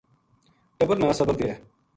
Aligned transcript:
ٹبر 0.77 0.95
نا 1.01 1.07
صبر 1.19 1.33
دیئے 1.39 1.53